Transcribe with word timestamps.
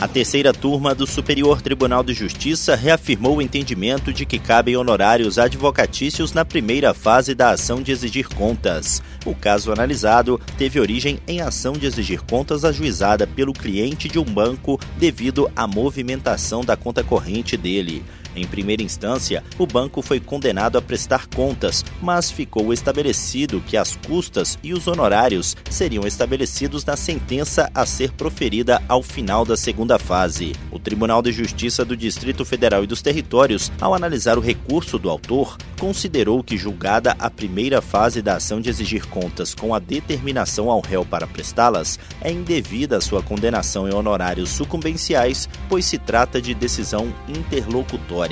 A 0.00 0.06
terceira 0.06 0.52
turma 0.52 0.94
do 0.94 1.08
Superior 1.08 1.60
Tribunal 1.60 2.04
de 2.04 2.14
Justiça 2.14 2.76
reafirmou 2.76 3.38
o 3.38 3.42
entendimento 3.42 4.12
de 4.12 4.24
que 4.24 4.38
cabem 4.38 4.76
honorários 4.76 5.40
advocatícios 5.40 6.32
na 6.32 6.44
primeira 6.44 6.94
fase 6.94 7.34
da 7.34 7.50
ação 7.50 7.82
de 7.82 7.90
exigir 7.90 8.28
contas. 8.28 9.02
O 9.26 9.34
caso 9.34 9.72
analisado 9.72 10.40
teve 10.56 10.78
origem 10.78 11.18
em 11.26 11.40
ação 11.40 11.72
de 11.72 11.84
exigir 11.84 12.22
contas 12.22 12.64
ajuizada 12.64 13.26
pelo 13.26 13.52
cliente 13.52 14.08
de 14.08 14.20
um 14.20 14.24
banco 14.24 14.78
devido 14.96 15.50
à 15.56 15.66
movimentação 15.66 16.64
da 16.64 16.76
conta 16.76 17.02
corrente 17.02 17.56
dele. 17.56 18.04
Em 18.38 18.46
primeira 18.46 18.82
instância, 18.82 19.42
o 19.58 19.66
banco 19.66 20.00
foi 20.00 20.20
condenado 20.20 20.78
a 20.78 20.82
prestar 20.82 21.26
contas, 21.26 21.84
mas 22.00 22.30
ficou 22.30 22.72
estabelecido 22.72 23.60
que 23.60 23.76
as 23.76 23.96
custas 23.96 24.56
e 24.62 24.72
os 24.72 24.86
honorários 24.86 25.56
seriam 25.68 26.06
estabelecidos 26.06 26.84
na 26.84 26.96
sentença 26.96 27.68
a 27.74 27.84
ser 27.84 28.12
proferida 28.12 28.80
ao 28.88 29.02
final 29.02 29.44
da 29.44 29.56
segunda 29.56 29.98
fase. 29.98 30.52
O 30.70 30.78
Tribunal 30.78 31.20
de 31.20 31.32
Justiça 31.32 31.84
do 31.84 31.96
Distrito 31.96 32.44
Federal 32.44 32.84
e 32.84 32.86
dos 32.86 33.02
Territórios, 33.02 33.72
ao 33.80 33.92
analisar 33.92 34.38
o 34.38 34.40
recurso 34.40 34.98
do 34.98 35.10
autor, 35.10 35.56
considerou 35.78 36.42
que, 36.44 36.56
julgada 36.56 37.16
a 37.18 37.28
primeira 37.28 37.82
fase 37.82 38.22
da 38.22 38.36
ação 38.36 38.60
de 38.60 38.70
exigir 38.70 39.06
contas 39.06 39.54
com 39.54 39.74
a 39.74 39.78
determinação 39.78 40.70
ao 40.70 40.80
réu 40.80 41.04
para 41.04 41.26
prestá-las, 41.26 41.98
é 42.20 42.30
indevida 42.30 42.98
a 42.98 43.00
sua 43.00 43.22
condenação 43.22 43.88
em 43.88 43.94
honorários 43.94 44.50
sucumbenciais, 44.50 45.48
pois 45.68 45.84
se 45.84 45.98
trata 45.98 46.40
de 46.40 46.54
decisão 46.54 47.12
interlocutória. 47.28 48.27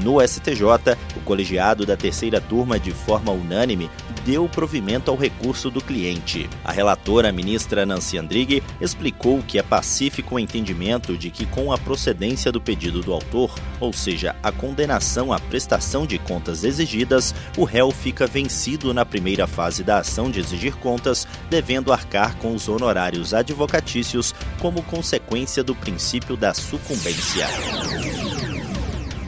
No 0.00 0.20
STJ, 0.26 0.96
o 1.16 1.20
colegiado 1.20 1.84
da 1.84 1.96
terceira 1.96 2.40
turma, 2.40 2.78
de 2.78 2.90
forma 2.90 3.30
unânime, 3.30 3.90
deu 4.24 4.48
provimento 4.48 5.10
ao 5.10 5.16
recurso 5.16 5.70
do 5.70 5.80
cliente. 5.80 6.48
A 6.64 6.72
relatora, 6.72 7.30
ministra 7.30 7.84
Nancy 7.84 8.18
Andrighi, 8.18 8.62
explicou 8.80 9.42
que 9.42 9.58
é 9.58 9.62
pacífico 9.62 10.34
o 10.34 10.38
entendimento 10.38 11.16
de 11.16 11.30
que, 11.30 11.44
com 11.46 11.72
a 11.72 11.78
procedência 11.78 12.50
do 12.50 12.60
pedido 12.60 13.00
do 13.00 13.12
autor, 13.12 13.54
ou 13.80 13.92
seja, 13.92 14.34
a 14.42 14.50
condenação 14.50 15.32
à 15.32 15.38
prestação 15.38 16.06
de 16.06 16.18
contas 16.18 16.64
exigidas, 16.64 17.34
o 17.56 17.64
réu 17.64 17.90
fica 17.90 18.26
vencido 18.26 18.94
na 18.94 19.04
primeira 19.04 19.46
fase 19.46 19.84
da 19.84 19.98
ação 19.98 20.30
de 20.30 20.40
exigir 20.40 20.74
contas, 20.76 21.26
devendo 21.50 21.92
arcar 21.92 22.36
com 22.38 22.54
os 22.54 22.68
honorários 22.68 23.34
advocatícios 23.34 24.34
como 24.58 24.82
consequência 24.82 25.62
do 25.62 25.74
princípio 25.74 26.36
da 26.36 26.54
sucumbência. 26.54 27.46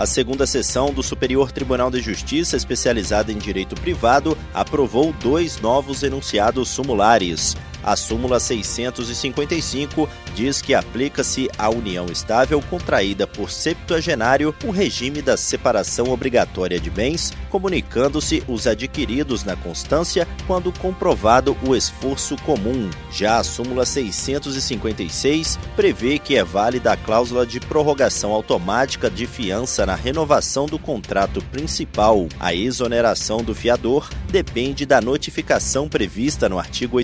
A 0.00 0.06
segunda 0.06 0.46
sessão 0.46 0.94
do 0.94 1.02
Superior 1.02 1.52
Tribunal 1.52 1.90
de 1.90 2.00
Justiça, 2.00 2.56
especializada 2.56 3.30
em 3.30 3.36
direito 3.36 3.74
privado, 3.74 4.34
aprovou 4.54 5.12
dois 5.12 5.60
novos 5.60 6.02
enunciados 6.02 6.70
sumulares. 6.70 7.54
A 7.82 7.96
súmula 7.96 8.38
655 8.38 10.08
diz 10.34 10.60
que 10.60 10.74
aplica-se 10.74 11.48
à 11.58 11.68
união 11.68 12.06
estável 12.06 12.60
contraída 12.62 13.26
por 13.26 13.50
septuagenário 13.50 14.54
o 14.64 14.70
regime 14.70 15.22
da 15.22 15.36
separação 15.36 16.10
obrigatória 16.10 16.78
de 16.78 16.90
bens, 16.90 17.32
comunicando-se 17.48 18.42
os 18.46 18.66
adquiridos 18.66 19.44
na 19.44 19.56
constância 19.56 20.26
quando 20.46 20.72
comprovado 20.78 21.56
o 21.66 21.74
esforço 21.74 22.36
comum. 22.38 22.90
Já 23.12 23.38
a 23.38 23.44
súmula 23.44 23.84
656 23.86 25.58
prevê 25.74 26.18
que 26.18 26.36
é 26.36 26.44
válida 26.44 26.92
a 26.92 26.96
cláusula 26.96 27.46
de 27.46 27.60
prorrogação 27.60 28.32
automática 28.32 29.10
de 29.10 29.26
fiança 29.26 29.86
na 29.86 29.94
renovação 29.94 30.66
do 30.66 30.78
contrato 30.78 31.42
principal. 31.50 32.28
A 32.38 32.54
exoneração 32.54 33.42
do 33.42 33.54
fiador 33.54 34.08
depende 34.30 34.86
da 34.86 35.00
notificação 35.00 35.88
prevista 35.88 36.48
no 36.48 36.58
artigo 36.58 37.00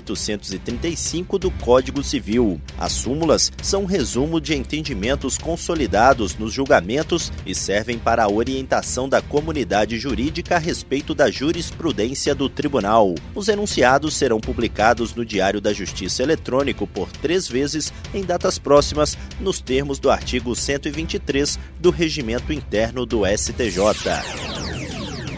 835 0.67 1.39
do 1.39 1.51
Código 1.51 2.03
Civil. 2.03 2.59
A 2.77 2.89
súmulas 2.89 3.51
são 3.61 3.83
um 3.83 3.85
resumo 3.85 4.41
de 4.41 4.55
entendimentos 4.55 5.37
consolidados 5.37 6.35
nos 6.37 6.51
julgamentos 6.53 7.31
e 7.45 7.55
servem 7.55 7.97
para 7.97 8.23
a 8.23 8.29
orientação 8.29 9.07
da 9.07 9.21
comunidade 9.21 9.97
jurídica 9.97 10.55
a 10.55 10.59
respeito 10.59 11.15
da 11.15 11.31
jurisprudência 11.31 12.35
do 12.35 12.49
tribunal. 12.49 13.15
Os 13.33 13.47
enunciados 13.47 14.15
serão 14.15 14.39
publicados 14.39 15.15
no 15.15 15.25
Diário 15.25 15.61
da 15.61 15.71
Justiça 15.71 16.23
Eletrônico 16.23 16.85
por 16.85 17.09
três 17.11 17.47
vezes 17.47 17.93
em 18.13 18.23
datas 18.23 18.59
próximas, 18.59 19.17
nos 19.39 19.61
termos 19.61 19.99
do 19.99 20.09
artigo 20.09 20.55
123 20.55 21.57
do 21.79 21.89
Regimento 21.89 22.51
Interno 22.51 23.05
do 23.05 23.23
STJ. 23.25 24.46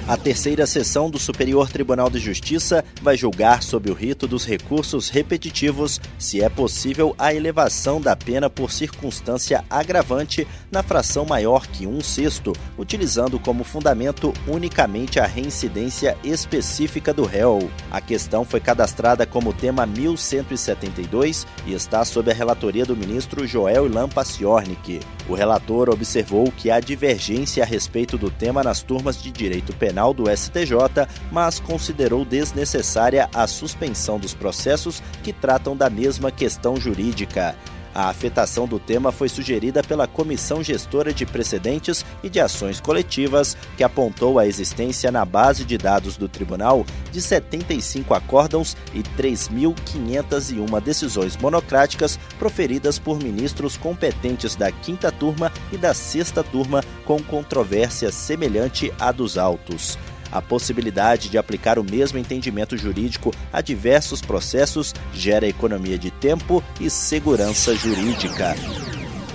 A 0.10 0.18
terceira 0.18 0.66
sessão 0.66 1.08
do 1.08 1.20
Superior 1.20 1.70
Tribunal 1.70 2.10
de 2.10 2.18
Justiça 2.18 2.84
vai 3.00 3.16
julgar 3.16 3.62
sob 3.62 3.92
o 3.92 3.94
rito 3.94 4.28
dos 4.28 4.44
recursos 4.44 5.08
repetitivos 5.08 6.02
se 6.18 6.42
é 6.42 6.50
possível 6.50 7.14
a 7.16 7.32
elevação 7.32 8.02
da 8.02 8.16
pena 8.16 8.50
por 8.50 8.72
circunstância 8.72 9.64
agravante 9.70 10.48
na 10.72 10.82
fração 10.82 11.26
maior 11.26 11.68
que 11.68 11.86
um 11.86 12.02
sexto, 12.02 12.54
utilizando 12.76 13.40
como 13.40 13.64
fundamento 13.64 14.34
unicamente 14.48 15.20
a 15.20 15.28
reincidência 15.28 16.18
específica 16.24 17.14
do 17.14 17.24
réu. 17.24 17.70
A 17.92 18.02
questão 18.02 18.44
foi 18.44 18.60
cadastrada 18.60 19.28
como 19.28 19.54
tema 19.54 19.86
1172 19.86 21.46
e 21.68 21.74
está 21.76 22.04
sob 22.04 22.32
a 22.32 22.34
relatoria 22.34 22.84
do 22.84 22.98
ministro 22.98 23.46
Joel 23.46 23.86
Ilan 23.86 24.10
Paciornik. 24.10 25.02
O 25.28 25.36
relator 25.36 25.88
observou 25.88 26.52
que 26.52 26.72
há 26.72 26.80
divergência 26.80 27.62
a 27.62 27.66
respeito 27.68 28.18
do 28.18 28.32
tema 28.32 28.64
nas 28.64 28.82
turmas 28.82 29.22
de 29.22 29.30
direito 29.30 29.72
penal 29.74 29.99
Penal 30.00 30.14
do 30.14 30.30
STJ, 30.34 31.10
mas 31.30 31.60
considerou 31.60 32.24
desnecessária 32.24 33.30
a 33.36 33.46
suspensão 33.46 34.18
dos 34.18 34.34
processos 34.34 35.04
que 35.22 35.34
tratam 35.34 35.76
da 35.76 35.90
mesma 35.90 36.32
questão 36.32 36.78
jurídica. 36.78 37.54
A 37.94 38.10
afetação 38.10 38.68
do 38.68 38.80
tema 38.80 39.12
foi 39.12 39.28
sugerida 39.30 39.82
pela 39.82 40.08
Comissão 40.08 40.64
Gestora 40.64 41.14
de 41.14 41.26
Precedentes 41.26 42.06
e 42.24 42.30
de 42.30 42.40
Ações 42.40 42.80
Coletivas, 42.80 43.58
que 43.76 43.84
apontou 43.84 44.38
a 44.38 44.46
existência 44.48 45.12
na 45.12 45.26
base 45.26 45.66
de 45.66 45.78
dados 45.78 46.18
do 46.18 46.28
tribunal 46.28 46.86
de 47.12 47.22
75 47.22 48.14
acórdãos 48.14 48.78
e 48.94 49.02
3.501 49.02 50.82
decisões 50.82 51.36
monocráticas 51.38 52.20
proferidas 52.38 53.00
por 53.00 53.22
ministros 53.22 53.76
competentes 53.78 54.56
da 54.56 54.72
quinta 54.72 55.12
turma 55.12 55.52
e 55.72 55.78
da 55.78 55.94
sexta 55.94 56.44
turma 56.44 56.84
com 57.06 57.22
controvérsia 57.22 58.12
semelhante 58.12 58.94
à 59.00 59.12
dos 59.12 59.38
autos. 59.38 59.98
A 60.32 60.42
possibilidade 60.42 61.30
de 61.30 61.38
aplicar 61.38 61.80
o 61.80 61.84
mesmo 61.84 62.18
entendimento 62.18 62.78
jurídico 62.78 63.34
a 63.52 63.62
diversos 63.62 64.22
processos 64.22 64.94
gera 65.14 65.48
economia 65.48 65.98
de 65.98 66.12
tempo 66.12 66.64
e 66.80 66.90
segurança 66.90 67.76
jurídica. 67.76 68.56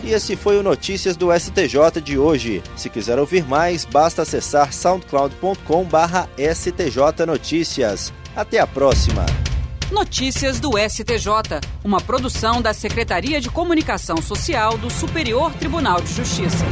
E 0.05 0.13
esse 0.13 0.37
foi 0.37 0.59
o 0.59 0.63
Notícias 0.63 1.17
do 1.17 1.33
STJ 1.33 2.01
de 2.03 2.19
hoje. 2.19 2.63
Se 2.77 2.91
quiser 2.91 3.19
ouvir 3.19 3.45
mais, 3.45 3.87
basta 3.87 4.23
acessar 4.23 4.73
soundcloud.com/stj 4.73 7.27
notícias. 7.27 8.13
Até 8.37 8.59
a 8.59 8.67
próxima. 8.67 9.25
Notícias 9.91 10.61
do 10.61 10.73
STJ, 10.77 11.61
uma 11.83 12.01
produção 12.01 12.61
da 12.61 12.75
Secretaria 12.75 13.41
de 13.41 13.49
Comunicação 13.49 14.21
Social 14.21 14.77
do 14.77 14.91
Superior 14.91 15.53
Tribunal 15.55 16.01
de 16.01 16.13
Justiça. 16.13 16.65